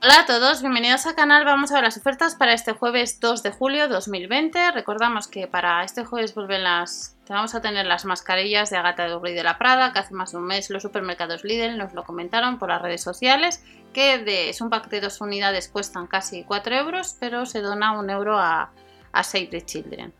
[0.00, 1.44] Hola a todos, bienvenidos al canal.
[1.44, 4.70] Vamos a ver las ofertas para este jueves 2 de julio 2020.
[4.70, 7.16] Recordamos que para este jueves vuelven las...
[7.28, 10.38] Vamos a tener las mascarillas de Agatha de de la Prada, que hace más de
[10.38, 14.60] un mes los supermercados Lidl nos lo comentaron por las redes sociales, que de, es
[14.60, 18.70] un pack de dos unidades, cuestan casi 4 euros, pero se dona un euro a,
[19.10, 20.14] a Save the Children.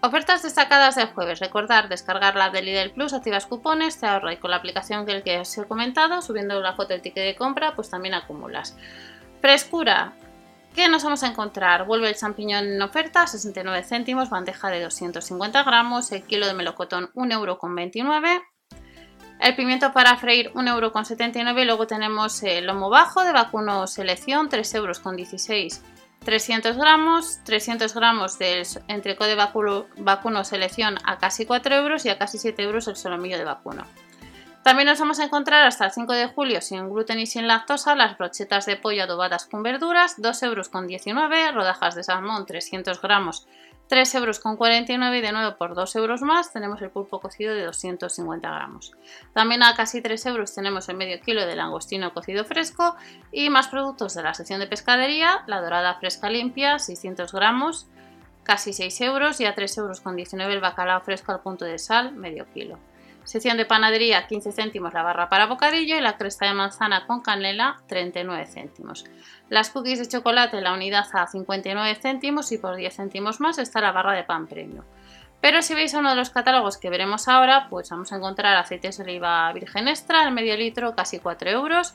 [0.00, 1.40] Ofertas destacadas del jueves.
[1.40, 5.22] Recordar descargar la de Lidl Plus, activas cupones, te ahorra y con la aplicación que,
[5.22, 8.76] que os he comentado, subiendo la foto del ticket de compra, pues también acumulas.
[9.40, 10.12] Frescura.
[10.74, 11.84] ¿Qué nos vamos a encontrar?
[11.84, 17.10] Vuelve el champiñón en oferta, 69 céntimos, bandeja de 250 gramos, el kilo de melocotón
[17.14, 18.42] 1,29 euro.
[19.40, 24.48] El pimiento para freír 1,79 euro y luego tenemos el lomo bajo de vacuno selección
[24.48, 25.00] 3,16 euros
[26.28, 32.10] 300 gramos, 300 gramos del entrecó de vacuno, vacuno selección a casi 4 euros y
[32.10, 33.84] a casi 7 euros el solomillo de vacuno.
[34.62, 37.94] También nos vamos a encontrar hasta el 5 de julio sin gluten y sin lactosa
[37.94, 43.48] las brochetas de pollo adobadas con verduras, 2,19 euros, rodajas de salmón 300 gramos,
[43.88, 48.48] 3,49 euros y de nuevo por 2 euros más tenemos el pulpo cocido de 250
[48.48, 48.92] gramos.
[49.32, 52.96] También a casi 3 euros tenemos el medio kilo de langostino cocido fresco
[53.32, 57.86] y más productos de la sección de pescadería, la dorada fresca limpia 600 gramos,
[58.42, 60.02] casi 6 euros y a 3,19 euros
[60.54, 62.78] el bacalao fresco al punto de sal medio kilo.
[63.28, 67.20] Sección de panadería 15 céntimos la barra para bocadillo y la cresta de manzana con
[67.20, 69.04] canela 39 céntimos.
[69.50, 73.82] Las cookies de chocolate la unidad a 59 céntimos y por 10 céntimos más está
[73.82, 74.82] la barra de pan premium.
[75.42, 78.96] Pero si veis uno de los catálogos que veremos ahora, pues vamos a encontrar aceites
[78.96, 81.94] de oliva virgen extra, el medio litro casi 4 euros,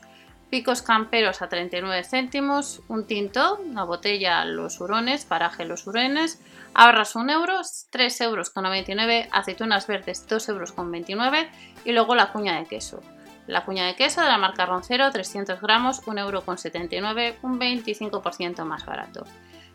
[0.50, 6.40] picos camperos a 39 céntimos, un tinto, una botella los hurones, paraje los hurones,
[6.74, 11.48] ahorras 1 euro, 3 euros con 99, aceitunas verdes 2 euros con 29
[11.84, 13.02] y luego la cuña de queso.
[13.46, 17.60] La cuña de queso de la marca Roncero, 300 gramos, 1 euro con 79, un
[17.60, 19.26] 25% más barato.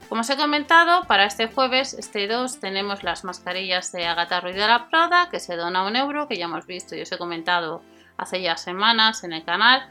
[0.08, 4.56] Como os he comentado, para este jueves, este 2, tenemos las mascarillas de Agatha Ruiz
[4.56, 7.18] de la Prada, que se dona 1 euro, que ya hemos visto y os he
[7.18, 7.84] comentado
[8.18, 9.88] hace ya semanas en el canal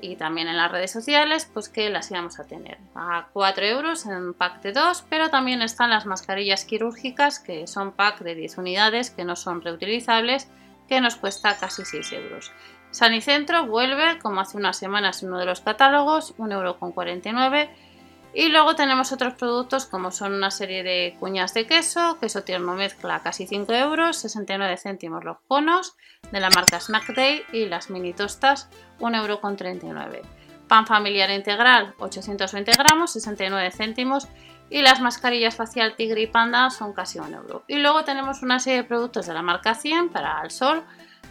[0.00, 4.06] y también en las redes sociales, pues que las íbamos a tener a 4 euros
[4.06, 8.58] en pack de 2, pero también están las mascarillas quirúrgicas que son pack de 10
[8.58, 10.48] unidades que no son reutilizables,
[10.88, 12.52] que nos cuesta casi 6 euros.
[12.90, 17.70] Sanicentro vuelve, como hace unas semanas en uno de los catálogos, 1,49 euro
[18.32, 22.74] y luego tenemos otros productos como son una serie de cuñas de queso, queso tierno
[22.74, 25.96] mezcla casi 5 euros, 69 céntimos los conos
[26.30, 28.68] de la marca Snack Day y las mini tostas
[29.00, 30.28] 1,39 euro.
[30.68, 34.28] Pan familiar integral 820 gramos, 69 céntimos
[34.70, 37.64] y las mascarillas facial tigre y panda son casi 1 euro.
[37.66, 40.84] Y luego tenemos una serie de productos de la marca 100 para el sol,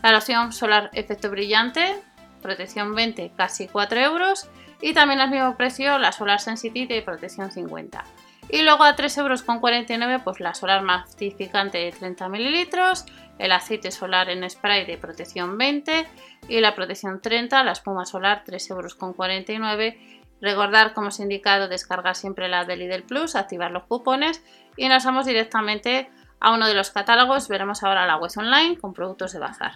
[0.03, 2.01] la loción solar efecto brillante,
[2.41, 4.49] protección 20 casi 4 euros
[4.81, 8.03] y también al mismo precio la Solar Sensitive de protección 50.
[8.49, 13.05] Y luego a 3,49 euros pues la solar matificante de 30 mililitros,
[13.37, 16.07] el aceite solar en spray de protección 20
[16.47, 19.93] y la protección 30, la espuma solar 3,49 euros.
[20.41, 24.41] Recordar, como os he indicado, descargar siempre la de Lidl Plus, activar los cupones
[24.77, 26.09] y nos vamos directamente
[26.39, 27.49] a uno de los catálogos.
[27.49, 29.73] Veremos ahora la web online con productos de bazar.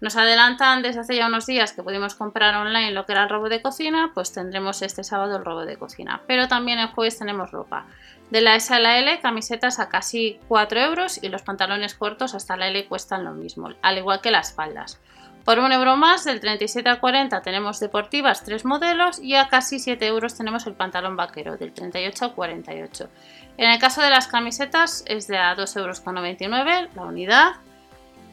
[0.00, 3.28] Nos adelantan desde hace ya unos días que pudimos comprar online lo que era el
[3.28, 6.22] robo de cocina, pues tendremos este sábado el robo de cocina.
[6.26, 7.86] Pero también el jueves tenemos ropa.
[8.30, 12.34] De la S a la L, camisetas a casi 4 euros y los pantalones cortos
[12.34, 15.00] hasta la L cuestan lo mismo, al igual que las faldas.
[15.44, 19.78] Por un euro más, del 37 al 40 tenemos deportivas 3 modelos y a casi
[19.78, 23.08] 7 euros tenemos el pantalón vaquero, del 38 al 48.
[23.56, 27.52] En el caso de las camisetas es de a 2,99 euros la unidad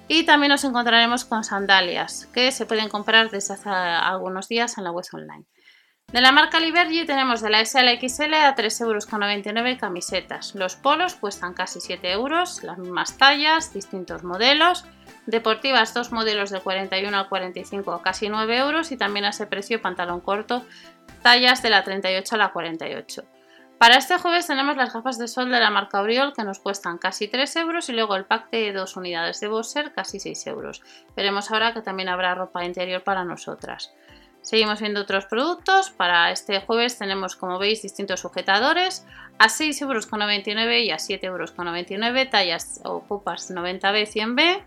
[0.08, 4.84] y también nos encontraremos con sandalias que se pueden comprar desde hace algunos días en
[4.84, 5.46] la web online.
[6.12, 10.56] De la marca Liberty tenemos de la SL XL a 3,99 euros camisetas.
[10.56, 14.86] Los polos cuestan casi 7 euros, las mismas tallas, distintos modelos.
[15.26, 19.48] Deportivas, dos modelos de 41 al 45 a casi 9 euros y también a ese
[19.48, 20.64] precio pantalón corto,
[21.24, 23.24] tallas de la 38 a la 48.
[23.86, 26.98] Para este jueves tenemos las gafas de sol de la marca Oriol que nos cuestan
[26.98, 30.82] casi 3 euros y luego el pack de dos unidades de Bosser casi 6 euros.
[31.16, 33.94] Veremos ahora que también habrá ropa interior para nosotras.
[34.42, 35.92] Seguimos viendo otros productos.
[35.92, 39.06] Para este jueves tenemos, como veis, distintos sujetadores
[39.38, 44.64] a 6,99 euros y a 7,99 euros, tallas o copas 90B, 100B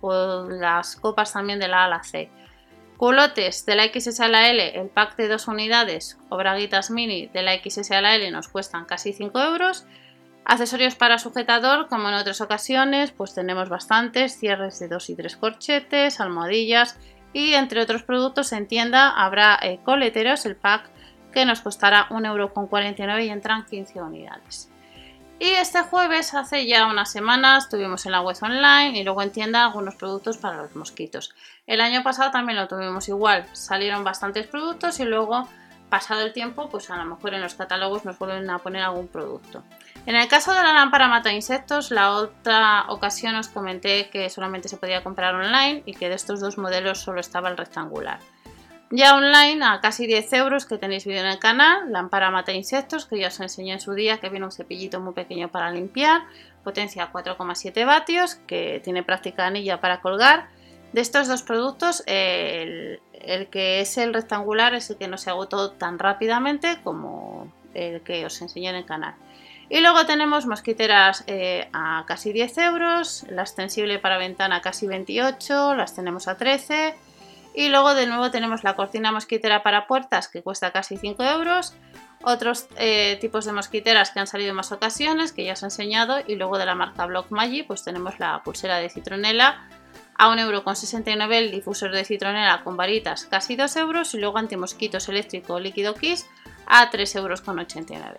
[0.00, 2.30] o las copas también de la A a la C.
[3.02, 7.26] Culotes de la XS a la L, el pack de dos unidades o braguitas mini
[7.26, 9.84] de la XS a la L nos cuestan casi 5 euros.
[10.44, 15.36] Accesorios para sujetador, como en otras ocasiones, pues tenemos bastantes, cierres de 2 y 3
[15.36, 16.96] corchetes, almohadillas
[17.32, 20.88] y entre otros productos en tienda habrá eh, coleteros, el pack
[21.32, 24.71] que nos costará 1,49€ y entran 15 unidades.
[25.42, 29.32] Y este jueves, hace ya unas semanas, tuvimos en la web online y luego en
[29.32, 31.34] tienda algunos productos para los mosquitos.
[31.66, 35.48] El año pasado también lo tuvimos igual, salieron bastantes productos y luego,
[35.90, 39.08] pasado el tiempo, pues a lo mejor en los catálogos nos vuelven a poner algún
[39.08, 39.64] producto.
[40.06, 44.68] En el caso de la lámpara mata insectos, la otra ocasión os comenté que solamente
[44.68, 48.20] se podía comprar online y que de estos dos modelos solo estaba el rectangular.
[48.94, 53.06] Ya online a casi 10 euros que tenéis vídeo en el canal, lámpara mata insectos
[53.06, 56.24] que ya os enseñé en su día que viene un cepillito muy pequeño para limpiar,
[56.62, 60.48] potencia 4,7 vatios, que tiene práctica anilla para colgar.
[60.92, 63.00] De estos dos productos, el,
[63.50, 68.26] que es el rectangular es el que no se agotó tan rápidamente como el que
[68.26, 69.14] os enseñé en el canal.
[69.70, 75.76] Y luego tenemos mosquiteras eh, a casi 10 euros, la extensible para ventana casi 28,
[75.76, 76.94] las tenemos a 13
[77.54, 81.74] y luego de nuevo tenemos la cortina mosquitera para puertas que cuesta casi 5 euros.
[82.22, 85.66] Otros eh, tipos de mosquiteras que han salido en más ocasiones que ya os he
[85.66, 86.18] enseñado.
[86.26, 89.68] Y luego de la marca Block Magic pues tenemos la pulsera de citronela
[90.16, 95.58] a 1,69€ el difusor de citronela con varitas casi 2 euros y luego antimosquitos eléctrico
[95.58, 96.26] líquido Kiss
[96.66, 98.16] a 3,89€.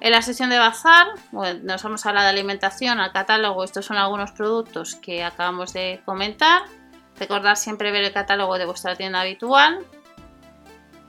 [0.00, 3.96] En la sesión de bazar nos vamos a hablar de alimentación, al catálogo, estos son
[3.96, 6.62] algunos productos que acabamos de comentar.
[7.18, 9.84] Recordad siempre ver el catálogo de vuestra tienda habitual.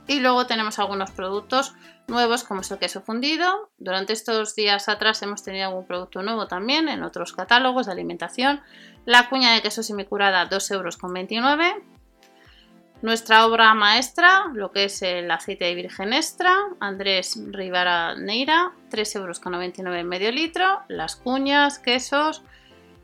[0.08, 1.74] Y luego tenemos algunos productos
[2.08, 3.72] nuevos como es el queso fundido.
[3.78, 8.62] Durante estos días atrás hemos tenido algún producto nuevo también en otros catálogos de alimentación.
[9.06, 11.86] La cuña de queso semicurada 2,29 euros.
[13.02, 19.78] Nuestra obra maestra, lo que es el aceite de virgen extra, Andrés Rivara Neira, 3,99
[19.78, 20.82] euros medio litro.
[20.88, 22.42] Las cuñas, quesos,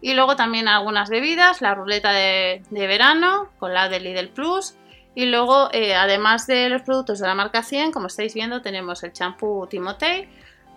[0.02, 4.76] y luego también algunas bebidas, la ruleta de, verano con la de Lidl Plus.
[5.14, 9.04] Y luego, eh, además de los productos de la marca 100, como estáis viendo, tenemos
[9.04, 10.28] el champú Timotei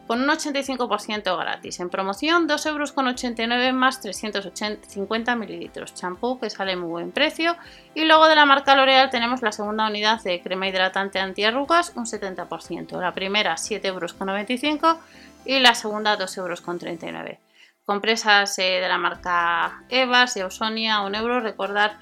[0.07, 1.81] con un 85% gratis.
[1.81, 5.95] En promoción, 2,89 euros más 350 mililitros.
[5.95, 7.57] Champú que sale muy buen precio.
[7.95, 12.05] Y luego de la marca L'Oreal tenemos la segunda unidad de crema hidratante antiarrugas, un
[12.05, 13.01] 70%.
[13.01, 14.99] La primera, 7,95 euros
[15.47, 17.44] y la segunda, 2,39 euros.
[17.85, 21.41] Compresas de la marca Evas, de Ausonia, un euro.
[21.41, 21.99] Recordar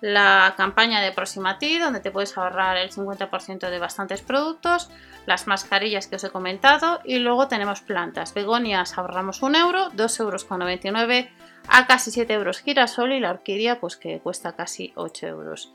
[0.00, 4.90] la campaña de Proximati, donde te puedes ahorrar el 50% de bastantes productos,
[5.26, 8.34] las mascarillas que os he comentado, y luego tenemos plantas.
[8.34, 11.28] Begonias ahorramos un euro, 2,99 euros
[11.68, 15.72] a casi 7 euros girasol y la orquídea pues que cuesta casi 8 euros.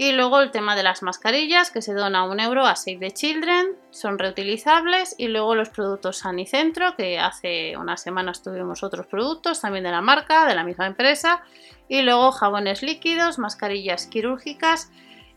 [0.00, 3.10] Y luego el tema de las mascarillas, que se dona un euro a Save the
[3.10, 5.14] Children, son reutilizables.
[5.18, 10.00] Y luego los productos Sanicentro, que hace unas semanas tuvimos otros productos también de la
[10.00, 11.42] marca, de la misma empresa.
[11.86, 14.90] Y luego jabones líquidos, mascarillas quirúrgicas.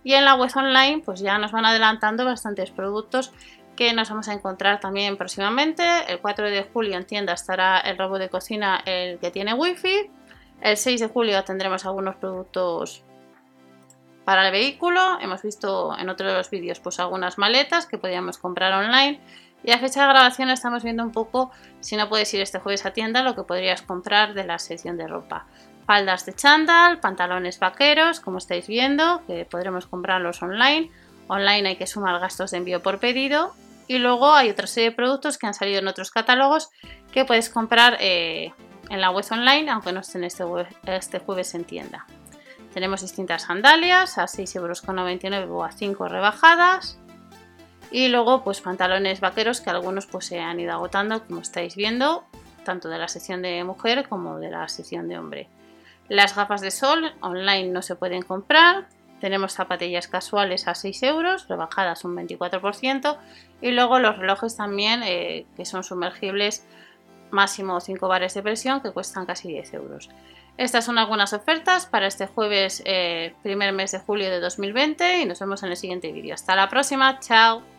[0.06, 3.34] Y en la web online, pues ya nos van adelantando bastantes productos
[3.76, 5.84] que nos vamos a encontrar también próximamente.
[6.08, 10.10] El 4 de julio en tienda estará el robot de cocina, el que tiene wifi.
[10.62, 13.04] El 6 de julio tendremos algunos productos
[14.26, 15.20] para el vehículo.
[15.20, 19.20] Hemos visto en otro de los vídeos pues algunas maletas que podíamos comprar online.
[19.64, 22.86] Y a fecha de grabación estamos viendo un poco, si no puedes ir este jueves
[22.86, 25.46] a tienda, lo que podrías comprar de la sección de ropa.
[25.86, 30.92] Faldas de chándal, pantalones vaqueros, como estáis viendo, que podremos comprarlos online.
[31.28, 33.54] Online hay que sumar gastos de envío por pedido.
[33.88, 36.70] Y luego hay otra serie de productos que han salido en otros catálogos
[37.12, 38.54] que puedes comprar eh,
[38.90, 40.44] en la web online, aunque no estén este,
[40.86, 42.06] este jueves en tienda.
[42.74, 46.98] Tenemos distintas sandalias a 6,99 euros o a 5 rebajadas.
[47.92, 52.24] Y luego pues pantalones vaqueros que algunos pues se han ido agotando como estáis viendo,
[52.66, 55.48] tanto de la sección de mujer como de la sección de hombre.
[56.10, 58.88] Las gafas de sol online no se pueden comprar.
[59.22, 63.18] Tenemos zapatillas casuales a 6 euros, rebajadas un 24%.
[63.62, 66.66] Y luego los relojes también eh, que son sumergibles
[67.30, 70.10] máximo 5 bares de presión que cuestan casi 10 euros.
[70.58, 75.26] Estas son algunas ofertas para este jueves, eh, primer mes de julio de 2020 y
[75.26, 76.36] nos vemos en el siguiente vídeo.
[76.36, 77.73] Hasta la próxima, chao.